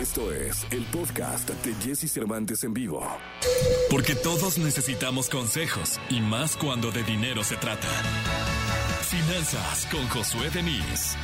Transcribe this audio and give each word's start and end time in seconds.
Esto 0.00 0.32
es 0.32 0.66
el 0.70 0.82
podcast 0.86 1.50
de 1.50 1.74
Jesse 1.74 2.10
Cervantes 2.10 2.64
en 2.64 2.72
vivo. 2.72 3.06
Porque 3.90 4.14
todos 4.14 4.56
necesitamos 4.56 5.28
consejos 5.28 6.00
y 6.08 6.20
más 6.20 6.56
cuando 6.56 6.90
de 6.90 7.02
dinero 7.02 7.44
se 7.44 7.56
trata. 7.56 7.86
Finanzas 9.02 9.86
con 9.92 10.08
Josué 10.08 10.48
Denis 10.54 11.16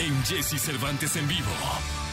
en 0.00 0.20
Jesse 0.24 0.60
Cervantes 0.60 1.14
en 1.14 1.28
vivo. 1.28 2.03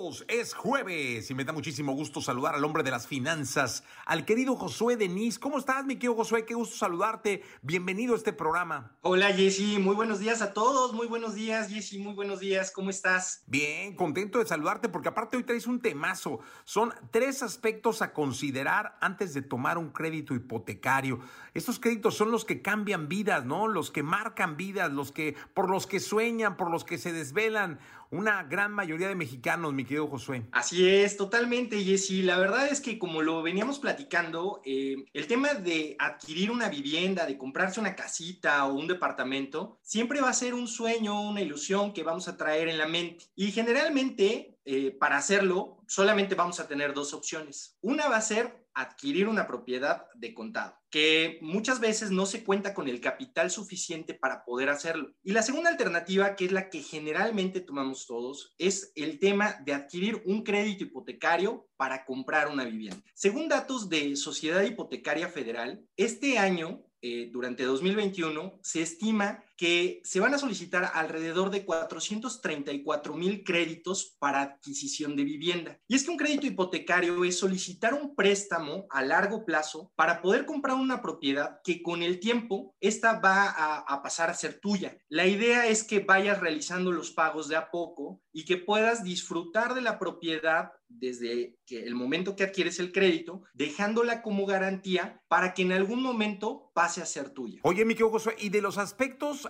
Amigos, 0.00 0.24
es 0.28 0.54
jueves 0.54 1.30
y 1.30 1.34
me 1.34 1.44
da 1.44 1.52
muchísimo 1.52 1.92
gusto 1.92 2.22
saludar 2.22 2.54
al 2.54 2.64
hombre 2.64 2.82
de 2.82 2.90
las 2.90 3.06
finanzas, 3.06 3.84
al 4.06 4.24
querido 4.24 4.56
Josué 4.56 4.96
Denis. 4.96 5.38
¿Cómo 5.38 5.58
estás, 5.58 5.84
mi 5.84 5.96
querido 5.96 6.14
Josué? 6.14 6.46
Qué 6.46 6.54
gusto 6.54 6.74
saludarte. 6.74 7.42
Bienvenido 7.60 8.14
a 8.14 8.16
este 8.16 8.32
programa. 8.32 8.96
Hola 9.02 9.30
Jessy, 9.34 9.78
muy 9.78 9.94
buenos 9.94 10.18
días 10.18 10.40
a 10.40 10.54
todos, 10.54 10.94
muy 10.94 11.06
buenos 11.06 11.34
días 11.34 11.68
Jessy, 11.68 11.98
muy 11.98 12.14
buenos 12.14 12.40
días, 12.40 12.70
¿cómo 12.70 12.88
estás? 12.88 13.42
Bien, 13.46 13.94
contento 13.94 14.38
de 14.38 14.46
saludarte 14.46 14.88
porque 14.88 15.08
aparte 15.08 15.36
hoy 15.36 15.44
traes 15.44 15.66
un 15.66 15.82
temazo. 15.82 16.40
Son 16.64 16.94
tres 17.10 17.42
aspectos 17.42 18.00
a 18.00 18.14
considerar 18.14 18.96
antes 19.02 19.34
de 19.34 19.42
tomar 19.42 19.76
un 19.76 19.90
crédito 19.90 20.34
hipotecario. 20.34 21.20
Estos 21.52 21.78
créditos 21.78 22.16
son 22.16 22.30
los 22.30 22.46
que 22.46 22.62
cambian 22.62 23.06
vidas, 23.06 23.44
¿no? 23.44 23.68
Los 23.68 23.90
que 23.90 24.02
marcan 24.02 24.56
vidas, 24.56 24.90
los 24.90 25.12
que 25.12 25.36
por 25.52 25.68
los 25.68 25.86
que 25.86 26.00
sueñan, 26.00 26.56
por 26.56 26.70
los 26.70 26.84
que 26.84 26.96
se 26.96 27.12
desvelan 27.12 27.78
una 28.10 28.42
gran 28.42 28.72
mayoría 28.72 29.08
de 29.08 29.14
mexicanos, 29.14 29.72
mi 29.72 29.84
querido 29.84 30.08
Josué. 30.08 30.46
Así 30.52 30.88
es, 30.88 31.16
totalmente, 31.16 31.82
Jessy. 31.82 32.22
La 32.22 32.38
verdad 32.38 32.68
es 32.68 32.80
que 32.80 32.98
como 32.98 33.22
lo 33.22 33.42
veníamos 33.42 33.78
platicando, 33.78 34.60
eh, 34.64 34.96
el 35.12 35.26
tema 35.26 35.54
de 35.54 35.96
adquirir 35.98 36.50
una 36.50 36.68
vivienda, 36.68 37.24
de 37.24 37.38
comprarse 37.38 37.80
una 37.80 37.94
casita 37.94 38.66
o 38.66 38.74
un 38.74 38.88
departamento, 38.88 39.78
siempre 39.82 40.20
va 40.20 40.30
a 40.30 40.34
ser 40.34 40.54
un 40.54 40.66
sueño, 40.66 41.20
una 41.20 41.40
ilusión 41.40 41.92
que 41.92 42.02
vamos 42.02 42.26
a 42.26 42.36
traer 42.36 42.68
en 42.68 42.78
la 42.78 42.86
mente. 42.86 43.26
Y 43.36 43.52
generalmente, 43.52 44.58
eh, 44.64 44.90
para 44.90 45.16
hacerlo, 45.16 45.78
solamente 45.86 46.34
vamos 46.34 46.58
a 46.58 46.66
tener 46.66 46.92
dos 46.92 47.14
opciones. 47.14 47.76
Una 47.80 48.08
va 48.08 48.16
a 48.16 48.22
ser 48.22 48.66
adquirir 48.80 49.28
una 49.28 49.46
propiedad 49.46 50.06
de 50.14 50.34
contado, 50.34 50.76
que 50.90 51.38
muchas 51.42 51.80
veces 51.80 52.10
no 52.10 52.26
se 52.26 52.44
cuenta 52.44 52.74
con 52.74 52.88
el 52.88 53.00
capital 53.00 53.50
suficiente 53.50 54.14
para 54.14 54.44
poder 54.44 54.68
hacerlo. 54.68 55.12
Y 55.22 55.32
la 55.32 55.42
segunda 55.42 55.70
alternativa, 55.70 56.36
que 56.36 56.46
es 56.46 56.52
la 56.52 56.70
que 56.70 56.82
generalmente 56.82 57.60
tomamos 57.60 58.06
todos, 58.06 58.54
es 58.58 58.92
el 58.94 59.18
tema 59.18 59.56
de 59.64 59.74
adquirir 59.74 60.22
un 60.26 60.42
crédito 60.42 60.84
hipotecario 60.84 61.68
para 61.76 62.04
comprar 62.04 62.48
una 62.48 62.64
vivienda. 62.64 63.02
Según 63.14 63.48
datos 63.48 63.88
de 63.88 64.16
Sociedad 64.16 64.62
Hipotecaria 64.62 65.28
Federal, 65.28 65.84
este 65.96 66.38
año 66.38 66.84
eh, 67.02 67.30
durante 67.32 67.64
2021, 67.64 68.60
se 68.62 68.82
estima 68.82 69.42
que 69.60 70.00
se 70.04 70.20
van 70.20 70.32
a 70.32 70.38
solicitar 70.38 70.90
alrededor 70.94 71.50
de 71.50 71.66
434 71.66 73.12
mil 73.14 73.44
créditos 73.44 74.16
para 74.18 74.40
adquisición 74.40 75.16
de 75.16 75.24
vivienda. 75.24 75.78
Y 75.86 75.96
es 75.96 76.04
que 76.04 76.10
un 76.10 76.16
crédito 76.16 76.46
hipotecario 76.46 77.22
es 77.26 77.38
solicitar 77.38 77.92
un 77.92 78.14
préstamo 78.14 78.86
a 78.88 79.02
largo 79.02 79.44
plazo 79.44 79.92
para 79.96 80.22
poder 80.22 80.46
comprar 80.46 80.76
una 80.76 81.02
propiedad 81.02 81.60
que 81.62 81.82
con 81.82 82.02
el 82.02 82.20
tiempo 82.20 82.74
esta 82.80 83.20
va 83.20 83.50
a, 83.50 83.80
a 83.80 84.02
pasar 84.02 84.30
a 84.30 84.34
ser 84.34 84.60
tuya. 84.60 84.96
La 85.10 85.26
idea 85.26 85.66
es 85.66 85.84
que 85.84 86.00
vayas 86.00 86.40
realizando 86.40 86.90
los 86.90 87.10
pagos 87.10 87.46
de 87.46 87.56
a 87.56 87.70
poco 87.70 88.22
y 88.32 88.46
que 88.46 88.56
puedas 88.56 89.04
disfrutar 89.04 89.74
de 89.74 89.82
la 89.82 89.98
propiedad 89.98 90.70
desde 90.90 91.56
que 91.66 91.84
el 91.84 91.94
momento 91.94 92.34
que 92.34 92.44
adquieres 92.44 92.80
el 92.80 92.92
crédito, 92.92 93.42
dejándola 93.54 94.22
como 94.22 94.44
garantía 94.44 95.22
para 95.28 95.54
que 95.54 95.62
en 95.62 95.72
algún 95.72 96.02
momento 96.02 96.70
pase 96.74 97.00
a 97.00 97.06
ser 97.06 97.30
tuya. 97.30 97.60
Oye, 97.62 97.84
mi 97.84 97.94
Josué, 97.94 98.34
y 98.38 98.48
de 98.48 98.60
los 98.60 98.76
aspectos 98.76 99.48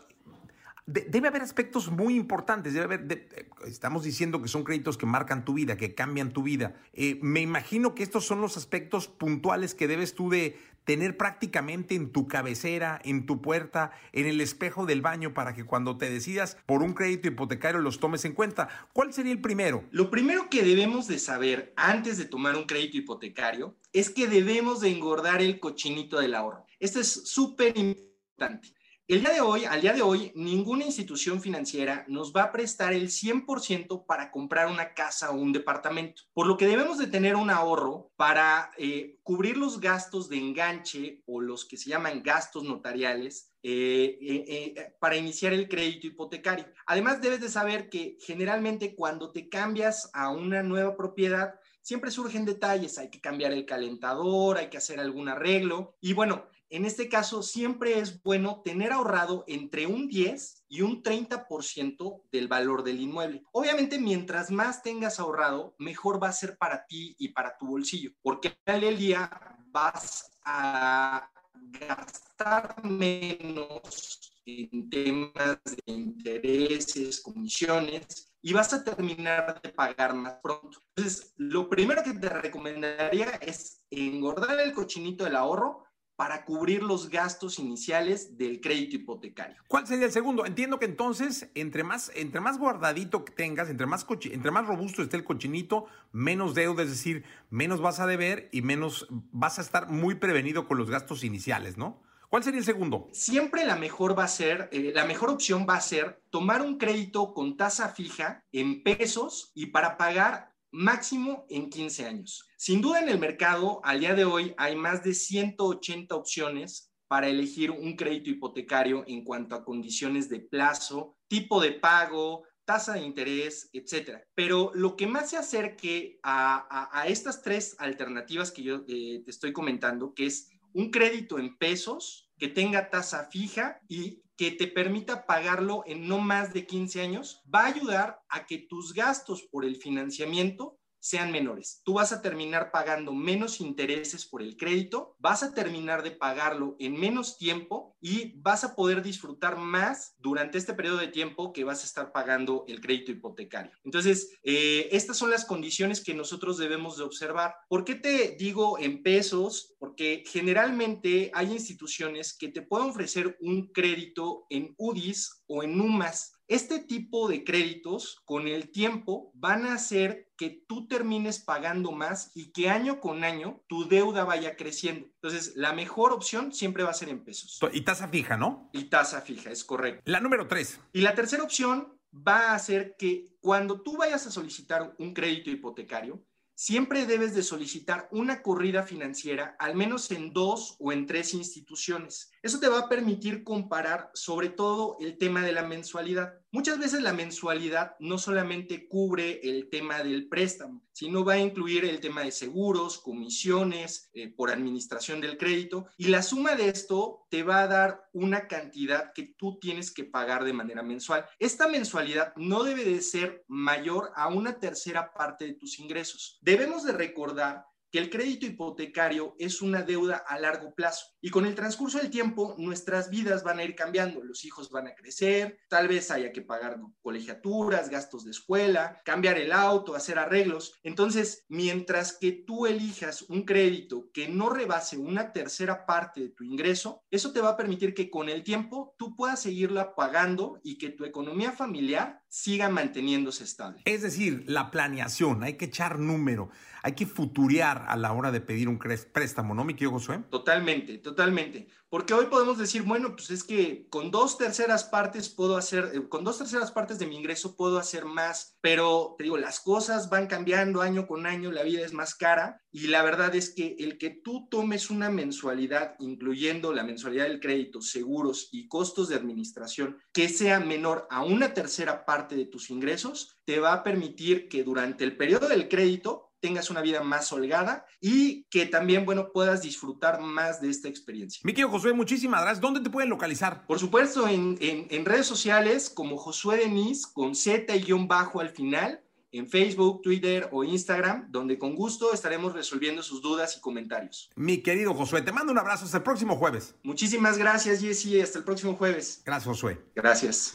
debe 0.87 1.29
haber 1.29 1.43
aspectos 1.43 1.91
muy 1.91 2.17
importantes. 2.17 2.77
Haber, 2.77 3.29
estamos 3.67 4.05
diciendo 4.05 4.43
que 4.43 4.49
son 4.49 4.65
créditos 4.65 4.97
que 4.97 5.07
marcan 5.07 5.45
tu 5.45 5.55
vida, 5.55 5.77
que 5.77 5.95
cambian 5.95 6.33
tu 6.33 6.43
vida. 6.43 6.75
Eh, 6.93 7.19
me 7.23 7.41
imagino 7.41 7.95
que 7.95 8.03
estos 8.03 8.27
son 8.27 8.41
los 8.41 8.57
aspectos 8.57 9.09
puntuales 9.09 9.75
que 9.75 9.89
debes 9.89 10.15
tú 10.15 10.31
de 10.31 10.59
tener 10.85 11.17
prácticamente 11.17 11.95
en 11.95 12.11
tu 12.11 12.27
cabecera, 12.27 13.01
en 13.05 13.27
tu 13.27 13.41
puerta, 13.41 13.93
en 14.13 14.27
el 14.27 14.41
espejo 14.41 14.87
del 14.87 15.03
baño 15.03 15.35
para 15.35 15.55
que 15.55 15.65
cuando 15.65 15.99
te 15.99 16.11
decidas 16.11 16.57
por 16.67 16.83
un 16.83 16.95
crédito 16.95 17.29
hipotecario 17.29 17.81
los 17.81 18.01
tomes 18.01 18.25
en 18.25 18.33
cuenta. 18.33 18.69
¿Cuál 18.93 19.13
sería 19.13 19.33
el 19.33 19.41
primero? 19.41 19.85
Lo 19.91 20.11
primero 20.11 20.49
que 20.51 20.63
debemos 20.63 21.07
de 21.07 21.19
saber 21.19 21.73
antes 21.77 22.19
de 22.19 22.25
tomar 22.25 22.57
un 22.57 22.65
crédito 22.65 22.97
hipotecario 22.97 23.77
es 23.93 24.11
que 24.11 24.27
debemos 24.27 24.81
de 24.81 24.91
engordar 24.91 25.43
el 25.43 25.61
cochinito 25.61 26.19
del 26.19 26.35
ahorro. 26.35 26.67
Esto 26.79 27.01
es 27.01 27.09
súper 27.09 27.77
importante. 27.77 28.75
El 29.11 29.23
día 29.23 29.33
de 29.33 29.41
hoy, 29.41 29.65
al 29.65 29.81
día 29.81 29.93
de 29.93 30.03
hoy, 30.03 30.31
ninguna 30.37 30.85
institución 30.85 31.41
financiera 31.41 32.05
nos 32.07 32.33
va 32.33 32.45
a 32.45 32.53
prestar 32.53 32.93
el 32.93 33.09
100% 33.09 34.07
para 34.07 34.31
comprar 34.31 34.69
una 34.69 34.95
casa 34.95 35.33
o 35.33 35.35
un 35.35 35.53
departamento, 35.53 36.23
por 36.33 36.47
lo 36.47 36.57
que 36.57 36.69
debemos 36.69 36.97
de 36.97 37.09
tener 37.09 37.35
un 37.35 37.51
ahorro 37.51 38.13
para 38.15 38.71
eh, 38.79 39.19
cubrir 39.25 39.57
los 39.57 39.81
gastos 39.81 40.29
de 40.29 40.39
enganche 40.39 41.25
o 41.27 41.41
los 41.41 41.65
que 41.65 41.77
se 41.77 41.91
llaman 41.91 42.23
gastos 42.23 42.63
notariales 42.63 43.53
eh, 43.65 44.17
eh, 44.21 44.95
para 45.01 45.17
iniciar 45.17 45.55
el 45.55 45.69
crédito 45.69 46.07
hipotecario. 46.07 46.67
Además, 46.87 47.21
debes 47.21 47.41
de 47.41 47.49
saber 47.49 47.91
que 47.91 48.17
generalmente 48.21 48.95
cuando 48.95 49.33
te 49.33 49.49
cambias 49.49 50.09
a 50.15 50.31
una 50.31 50.63
nueva 50.63 50.97
propiedad, 50.97 51.57
siempre 51.83 52.13
surgen 52.13 52.45
detalles, 52.45 52.97
hay 52.97 53.11
que 53.11 53.21
cambiar 53.21 53.51
el 53.51 53.67
calentador, 53.67 54.59
hay 54.59 54.71
que 54.71 54.79
hacer 54.79 55.01
algún 55.01 55.29
arreglo. 55.29 55.97
Y 56.01 56.13
bueno, 56.13 56.47
en 56.71 56.85
este 56.85 57.09
caso 57.09 57.43
siempre 57.43 57.99
es 57.99 58.23
bueno 58.23 58.63
tener 58.65 58.93
ahorrado 58.93 59.45
entre 59.49 59.87
un 59.87 60.09
10 60.09 60.65
y 60.69 60.83
un 60.83 61.03
30% 61.03 62.23
del 62.31 62.47
valor 62.47 62.85
del 62.85 63.01
inmueble. 63.01 63.43
Obviamente, 63.53 63.99
mientras 63.99 64.51
más 64.53 64.83
tengas 64.83 65.19
ahorrado, 65.19 65.75
mejor 65.79 66.23
va 66.23 66.29
a 66.29 66.33
ser 66.33 66.57
para 66.57 66.87
ti 66.87 67.17
y 67.19 67.31
para 67.31 67.57
tu 67.59 67.67
bolsillo, 67.67 68.13
porque 68.23 68.57
al 68.67 68.85
el 68.85 68.97
día 68.99 69.29
vas 69.67 70.31
a 70.45 71.29
gastar 71.55 72.85
menos 72.85 74.33
en 74.47 74.89
temas 74.89 75.59
de 75.65 75.93
intereses, 75.93 77.21
comisiones, 77.21 78.33
y 78.43 78.53
vas 78.53 78.73
a 78.73 78.83
terminar 78.83 79.61
de 79.61 79.69
pagar 79.71 80.15
más 80.15 80.35
pronto. 80.43 80.83
Entonces, 80.95 81.35
lo 81.37 81.69
primero 81.69 82.03
que 82.03 82.15
te 82.15 82.29
recomendaría 82.29 83.31
es 83.41 83.83
engordar 83.91 84.59
el 84.61 84.73
cochinito 84.73 85.25
del 85.25 85.37
ahorro 85.37 85.85
para 86.21 86.45
cubrir 86.45 86.83
los 86.83 87.09
gastos 87.09 87.59
iniciales 87.59 88.37
del 88.37 88.61
crédito 88.61 88.97
hipotecario. 88.97 89.57
¿Cuál 89.69 89.87
sería 89.87 90.05
el 90.05 90.13
segundo? 90.13 90.45
Entiendo 90.45 90.79
que 90.79 90.85
entonces, 90.85 91.49
entre 91.55 91.83
más, 91.83 92.13
entre 92.15 92.43
más 92.43 92.59
guardadito 92.59 93.25
que 93.25 93.33
tengas, 93.33 93.71
entre 93.71 93.87
más, 93.87 94.05
entre 94.25 94.51
más 94.51 94.67
robusto 94.67 95.01
esté 95.01 95.17
el 95.17 95.25
cochinito, 95.25 95.87
menos 96.13 96.55
deuda, 96.55 96.83
es 96.83 96.91
decir, 96.91 97.25
menos 97.49 97.81
vas 97.81 98.01
a 98.01 98.07
deber 98.07 98.51
y 98.53 98.61
menos 98.61 99.07
vas 99.09 99.59
a 99.59 99.63
estar 99.63 99.89
muy 99.89 100.17
prevenido 100.17 100.69
con 100.69 100.77
los 100.77 100.91
gastos 100.91 101.25
iniciales, 101.25 101.79
¿no? 101.79 102.03
¿Cuál 102.29 102.45
sería 102.45 102.59
el 102.59 102.67
segundo? 102.67 103.09
Siempre 103.13 103.65
la 103.65 103.77
mejor 103.77 104.19
va 104.19 104.25
a 104.25 104.29
ser, 104.29 104.69
eh, 104.73 104.93
la 104.95 105.07
mejor 105.07 105.31
opción 105.31 105.65
va 105.67 105.77
a 105.77 105.81
ser 105.81 106.23
tomar 106.29 106.61
un 106.61 106.77
crédito 106.77 107.33
con 107.33 107.57
tasa 107.57 107.89
fija 107.89 108.45
en 108.53 108.83
pesos 108.83 109.53
y 109.55 109.69
para 109.69 109.97
pagar 109.97 110.53
máximo 110.71 111.47
en 111.49 111.71
15 111.71 112.07
años. 112.07 112.49
Sin 112.57 112.81
duda 112.81 113.01
en 113.01 113.09
el 113.09 113.19
mercado, 113.19 113.81
al 113.85 114.01
día 114.01 114.15
de 114.15 114.25
hoy, 114.25 114.55
hay 114.57 114.77
más 114.77 115.03
de 115.03 115.15
180 115.15 116.15
opciones 116.15 116.93
para 117.09 117.29
elegir 117.29 117.71
un 117.71 117.97
crédito 117.97 118.31
hipotecario 118.31 119.03
en 119.07 119.25
cuanto 119.25 119.57
a 119.57 119.65
condiciones 119.65 120.29
de 120.29 120.41
plazo, 120.41 121.17
tipo 121.27 121.61
de 121.61 121.73
pago, 121.73 122.45
tasa 122.65 122.93
de 122.93 123.01
interés, 123.01 123.69
etcétera. 123.73 124.23
Pero 124.35 124.71
lo 124.75 124.95
que 124.95 125.09
más 125.09 125.31
se 125.31 125.37
acerque 125.37 126.21
a, 126.23 127.05
estas 127.09 127.43
tres 127.43 127.75
alternativas 127.81 128.53
que 128.53 128.63
yo 128.63 128.85
eh, 128.87 129.23
te 129.25 129.31
estoy 129.31 129.53
comentando, 129.53 130.15
que 130.15 130.27
es 130.27 130.51
un 130.73 130.91
crédito 130.93 131.41
en 131.41 131.59
pesos 131.59 132.31
que 132.39 132.47
tenga 132.47 132.91
tasa 132.91 133.29
fija 133.29 133.81
y 133.89 134.23
que 134.41 134.51
te 134.51 134.67
permita 134.67 135.27
pagarlo 135.27 135.85
en 135.87 136.09
no 136.09 136.19
más 136.19 136.55
de 136.55 136.65
15 136.65 137.03
años, 137.03 137.43
va 137.55 137.65
a 137.65 137.67
ayudar 137.67 138.23
a 138.31 138.47
que 138.47 138.57
tus 138.57 138.95
gastos 138.95 139.43
por 139.43 139.67
el 139.67 139.77
financiamiento 139.77 140.80
sean 141.01 141.33
menores. 141.33 141.81
Tú 141.85 141.95
vas 141.95 142.13
a 142.13 142.23
terminar 142.23 142.71
pagando 142.71 143.13
menos 143.13 143.61
intereses 143.61 144.27
por 144.27 144.43
el 144.43 144.57
crédito, 144.57 145.17
vas 145.19 145.43
a 145.43 145.55
terminar 145.55 146.03
de 146.03 146.13
pagarlo 146.13 146.77
en 146.79 146.99
menos 146.99 147.39
tiempo 147.39 147.97
y 148.01 148.39
vas 148.41 148.65
a 148.65 148.75
poder 148.77 149.03
disfrutar 149.03 149.57
más 149.57 150.15
durante 150.19 150.59
este 150.59 150.75
periodo 150.75 150.99
de 150.99 151.09
tiempo 151.09 151.53
que 151.53 151.65
vas 151.65 151.83
a 151.83 151.87
estar 151.87 152.13
pagando 152.13 152.65
el 152.69 152.81
crédito 152.81 153.13
hipotecario. 153.13 153.73
Entonces, 153.85 154.39
eh, 154.43 154.89
estas 154.93 155.17
son 155.17 155.31
las 155.31 155.45
condiciones 155.45 156.03
que 156.03 156.15
nosotros 156.15 156.59
debemos 156.59 156.99
de 156.99 157.05
observar. 157.05 157.55
¿Por 157.69 157.85
qué 157.85 157.95
te 157.95 158.37
digo 158.39 158.79
en 158.79 159.03
pesos? 159.03 159.75
Porque 159.79 160.23
generalmente 160.27 161.31
hay 161.35 161.53
instituciones 161.53 162.37
que 162.37 162.49
te 162.49 162.63
pueden 162.63 162.91
ofrecer 162.91 163.37
un 163.41 163.69
crédito 163.73 164.47
en 164.51 164.75
UDIs 164.77 165.43
o 165.47 165.63
en 165.63 165.81
UMAS 165.81 166.40
este 166.51 166.81
tipo 166.81 167.29
de 167.29 167.45
créditos 167.45 168.21
con 168.25 168.49
el 168.49 168.73
tiempo 168.73 169.31
van 169.35 169.67
a 169.67 169.75
hacer 169.75 170.33
que 170.37 170.65
tú 170.67 170.89
termines 170.89 171.39
pagando 171.39 171.93
más 171.93 172.33
y 172.35 172.51
que 172.51 172.69
año 172.69 172.99
con 172.99 173.23
año 173.23 173.63
tu 173.69 173.89
deuda 173.89 174.25
vaya 174.25 174.57
creciendo. 174.57 175.07
Entonces, 175.07 175.53
la 175.55 175.73
mejor 175.73 176.13
opción 176.13 176.53
siempre 176.53 176.83
va 176.83 176.91
a 176.91 176.95
ser 176.95 177.09
en 177.09 177.25
pesos. 177.25 177.61
Y 177.73 177.83
tasa 177.83 178.09
fija, 178.09 178.37
¿no? 178.37 178.69
Y 178.73 178.85
tasa 178.85 179.21
fija, 179.21 179.53
es 179.53 179.63
correcto. 179.63 180.03
La 180.07 180.19
número 180.19 180.49
tres. 180.49 180.81
Y 180.93 181.03
la 181.03 181.15
tercera 181.15 181.45
opción 181.45 181.97
va 182.13 182.51
a 182.51 182.55
hacer 182.57 182.97
que 182.99 183.37
cuando 183.41 183.81
tú 183.81 183.97
vayas 183.97 184.27
a 184.27 184.33
solicitar 184.33 184.97
un 184.99 185.15
crédito 185.15 185.51
hipotecario, 185.51 186.21
siempre 186.61 187.07
debes 187.07 187.35
de 187.35 187.43
solicitar 187.43 188.07
una 188.11 188.43
corrida 188.43 188.83
financiera 188.83 189.57
al 189.59 189.75
menos 189.77 190.11
en 190.11 190.35
dos 190.35 190.77
o 190.79 190.93
en 190.93 191.07
tres 191.07 191.33
instituciones. 191.33 192.33
Eso 192.43 192.59
te 192.59 192.69
va 192.69 192.79
a 192.79 192.89
permitir 192.89 193.45
comparar 193.45 194.11
sobre 194.15 194.49
todo 194.49 194.97
el 194.99 195.19
tema 195.19 195.43
de 195.45 195.53
la 195.53 195.63
mensualidad. 195.63 196.35
Muchas 196.53 196.79
veces 196.79 197.03
la 197.03 197.13
mensualidad 197.13 197.97
no 197.99 198.17
solamente 198.17 198.89
cubre 198.89 199.41
el 199.43 199.69
tema 199.69 200.03
del 200.03 200.27
préstamo, 200.27 200.83
sino 200.93 201.23
va 201.23 201.35
a 201.35 201.39
incluir 201.39 201.85
el 201.85 202.01
tema 202.01 202.23
de 202.23 202.33
seguros, 202.33 202.99
comisiones 202.99 204.09
eh, 204.15 204.29
por 204.29 204.51
administración 204.51 205.21
del 205.21 205.37
crédito 205.37 205.87
y 205.99 206.09
la 206.09 206.23
suma 206.23 206.57
de 206.57 206.71
esto 206.71 207.27
te 207.31 207.43
va 207.43 207.61
a 207.61 207.67
dar 207.67 208.09
una 208.15 208.49
cantidad 208.49 209.13
que 209.13 209.35
tú 209.37 209.59
tienes 209.61 209.91
que 209.91 210.05
pagar 210.05 210.45
de 210.45 210.55
manera 210.55 210.83
mensual. 210.83 211.27
Esta 211.39 211.69
mensualidad 211.69 212.33
no 212.37 212.65
debe 212.65 212.85
de 212.85 213.03
ser 213.03 213.45
mayor 213.49 214.13
a 214.17 214.29
una 214.29 214.59
tercera 214.59 215.13
parte 215.13 215.45
de 215.45 215.55
tus 215.55 215.79
ingresos. 215.79 216.39
Debemos 216.41 216.85
de 216.85 216.93
recordar 216.93 217.67
que 217.91 217.99
el 217.99 218.11
crédito 218.11 218.47
hipotecario 218.47 219.35
es 219.39 219.63
una 219.63 219.83
deuda 219.83 220.17
a 220.17 220.39
largo 220.39 220.75
plazo 220.75 221.07
y 221.21 221.31
con 221.31 221.47
el 221.47 221.55
transcurso 221.55 221.99
del 221.99 222.11
tiempo 222.11 222.55
nuestras 222.59 223.11
vidas 223.11 223.43
van 223.43 223.59
a 223.59 223.65
ir 223.65 223.75
cambiando, 223.75 224.23
los 224.23 224.45
hijos 224.45 224.71
van 224.71 224.89
a 224.89 224.95
crecer, 224.95 225.59
tal 225.69 225.89
vez 225.89 226.11
haya 226.11 226.33
que 226.33 226.43
pagar 226.43 226.79
colegiaturas, 227.03 227.91
gastos 227.91 228.25
de 228.25 228.31
escuela, 228.31 229.01
cambiar 229.05 229.39
el 229.39 229.53
auto, 229.53 229.95
hacer 229.95 230.19
arreglos. 230.19 230.79
Entonces, 230.83 231.45
mientras 231.49 232.17
que 232.19 232.33
tú 232.33 232.67
elijas 232.67 233.23
un 233.23 233.45
crédito 233.45 234.11
que 234.13 234.29
no 234.29 234.51
rebase 234.51 234.97
una 234.97 235.33
tercera 235.33 235.87
parte 235.87 236.21
de 236.21 236.29
tu 236.31 236.45
ingreso, 236.45 237.03
eso 237.11 237.33
te 237.33 237.41
va 237.41 237.51
a 237.51 237.57
permitir 237.57 237.95
que 237.95 238.11
con 238.11 238.29
el 238.29 238.43
tiempo 238.43 238.95
tú 238.99 239.17
puedas 239.17 239.43
seguirla 239.43 239.95
pagando 239.95 240.61
y 240.63 240.79
que 240.79 240.91
tu 240.91 241.05
economía 241.05 241.53
familiar 241.53 242.20
siga 242.31 242.71
manteniéndose 242.71 243.45
estable. 243.45 243.83
Es 243.85 244.01
decir, 244.01 244.45
la 244.47 244.71
planeación, 244.71 245.43
hay 245.43 245.59
que 245.59 245.67
echar 245.67 245.99
número 245.99 246.51
hay 246.83 246.93
que 246.93 247.07
futurear 247.07 247.85
a 247.89 247.97
la 247.97 248.13
hora 248.13 248.31
de 248.31 248.41
pedir 248.41 248.69
un 248.69 248.79
préstamo, 248.79 249.55
¿no, 249.55 249.65
mi 249.65 249.75
querido 249.75 249.93
Josué? 249.93 250.21
Totalmente, 250.31 250.99
totalmente. 250.99 251.69
Porque 251.91 252.15
hoy 252.15 252.27
podemos 252.27 252.57
decir, 252.57 252.83
bueno, 252.83 253.17
pues 253.17 253.31
es 253.31 253.43
que 253.43 253.89
con 253.91 254.13
dos 254.13 254.39
terceras 254.39 254.85
partes 254.85 255.29
puedo 255.29 255.57
hacer, 255.57 255.91
eh, 255.93 256.09
con 256.09 256.23
dos 256.23 256.39
terceras 256.39 256.71
partes 256.71 257.01
de 257.01 257.07
mi 257.09 257.17
ingreso 257.17 257.57
puedo 257.57 257.79
hacer 257.79 258.05
más, 258.05 258.57
pero 258.61 259.17
te 259.19 259.25
digo, 259.25 259.37
las 259.37 259.59
cosas 259.59 260.09
van 260.09 260.29
cambiando 260.29 260.83
año 260.83 261.09
con 261.09 261.27
año, 261.27 261.51
la 261.51 261.65
vida 261.65 261.85
es 261.85 261.93
más 261.93 262.15
cara 262.15 262.63
y 262.71 262.87
la 262.87 263.03
verdad 263.03 263.35
es 263.35 263.53
que 263.53 263.75
el 263.81 263.99
que 263.99 264.11
tú 264.11 264.47
tomes 264.49 264.89
una 264.89 265.11
mensualidad, 265.11 265.97
incluyendo 265.99 266.73
la 266.73 266.85
mensualidad 266.85 267.25
del 267.25 267.41
crédito, 267.41 267.83
seguros 267.83 268.51
y 268.53 268.69
costos 268.69 269.09
de 269.09 269.17
administración, 269.17 269.99
que 270.13 270.29
sea 270.29 270.61
menor 270.61 271.09
a 271.11 271.25
una 271.25 271.55
tercera 271.55 272.05
parte 272.05 272.37
de 272.37 272.47
tus 272.47 272.71
ingresos, 272.71 273.37
te 273.45 273.59
va 273.59 273.73
a 273.73 273.83
permitir 273.83 274.49
que 274.49 274.63
durante 274.63 275.03
el 275.03 275.17
periodo 275.17 275.49
del 275.49 275.69
crédito 275.69 276.30
tengas 276.41 276.71
una 276.71 276.81
vida 276.81 277.03
más 277.03 277.33
holgada 277.33 277.87
y 278.01 278.45
que 278.45 278.67
también, 278.67 279.05
bueno, 279.05 279.31
puedas 279.33 279.63
disfrutar 279.63 280.21
más 280.21 280.61
de 280.61 280.71
esta 280.71 280.89
experiencia. 280.89 281.41
Mi 281.45 281.53
querido 281.53 281.71
Josué, 281.71 281.93
muchísimas 281.93 282.43
gracias. 282.43 282.61
¿Dónde 282.61 282.81
te 282.81 282.91
pueden 282.91 283.11
localizar? 283.11 283.67
Por 283.67 283.79
supuesto, 283.79 284.29
en, 284.29 284.57
en, 284.61 285.05
redes 285.05 285.27
sociales 285.27 285.91
como 285.91 286.17
Josué 286.17 286.59
Denis 286.59 287.07
con 287.07 287.35
Z 287.35 287.75
y 287.75 287.83
guion 287.83 288.09
bajo 288.09 288.41
al 288.41 288.51
final 288.51 289.03
en 289.33 289.47
Facebook, 289.47 290.03
Twitter 290.03 290.49
o 290.53 290.65
Instagram, 290.65 291.31
donde 291.31 291.59
con 291.59 291.75
gusto 291.75 292.13
estaremos 292.13 292.53
resolviendo 292.53 293.03
sus 293.03 293.23
dudas 293.23 293.57
y 293.57 293.61
comentarios. 293.61 294.31
Mi 294.35 294.59
querido 294.59 294.95
Josué, 294.95 295.23
te 295.23 295.33
mando 295.33 295.53
un 295.53 295.59
abrazo 295.59 295.85
hasta 295.85 295.99
el 295.99 296.03
próximo 296.03 296.37
jueves. 296.37 296.75
Muchísimas 296.83 297.39
gracias, 297.39 297.81
Jesse. 297.81 298.23
Hasta 298.23 298.39
el 298.39 298.45
próximo 298.45 298.75
jueves. 298.75 299.23
Gracias, 299.25 299.47
Josué. 299.47 299.81
Gracias. 299.95 300.55